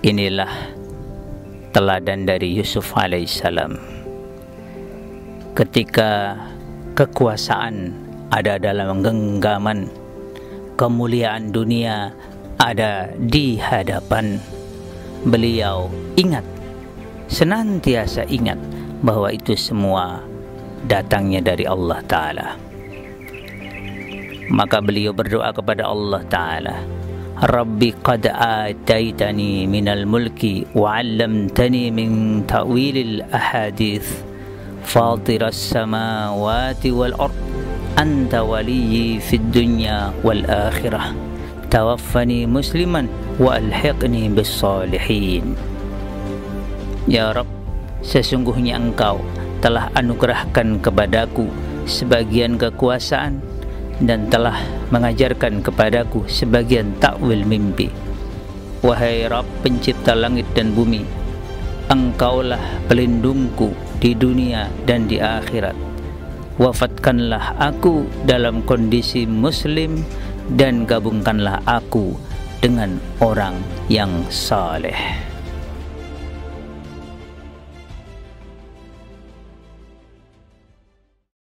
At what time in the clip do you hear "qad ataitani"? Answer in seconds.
28.02-29.70